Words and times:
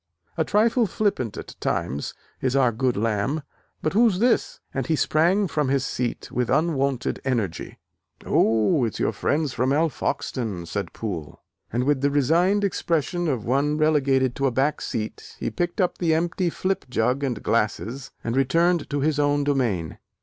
A 0.35 0.43
trifle 0.43 0.87
flippant 0.87 1.37
at 1.37 1.55
times, 1.59 2.15
is 2.41 2.55
our 2.55 2.71
good 2.71 2.97
Lamb.... 2.97 3.43
But 3.83 3.93
who's 3.93 4.17
this?" 4.17 4.59
and 4.73 4.87
he 4.87 4.95
sprang 4.95 5.47
from 5.47 5.67
his 5.69 5.85
seat 5.85 6.31
with 6.31 6.49
unwonted 6.49 7.21
energy. 7.23 7.77
"Oh, 8.25 8.83
it's 8.83 8.99
your 8.99 9.11
friends 9.11 9.53
from 9.53 9.71
Alfoxden," 9.71 10.65
said 10.65 10.91
Poole: 10.93 11.43
and, 11.71 11.83
with 11.83 12.01
the 12.01 12.09
resigned 12.09 12.63
expression 12.63 13.27
of 13.27 13.45
one 13.45 13.77
relegated 13.77 14.35
to 14.37 14.47
a 14.47 14.51
back 14.51 14.81
seat, 14.81 15.35
he 15.39 15.51
picked 15.51 15.79
up 15.79 15.99
the 15.99 16.15
empty 16.15 16.49
flip 16.49 16.85
jug 16.89 17.23
and 17.23 17.43
glasses, 17.43 18.09
and 18.23 18.35
returned 18.35 18.89
to 18.89 19.01
his 19.01 19.19
own 19.19 19.43
domain. 19.43 19.99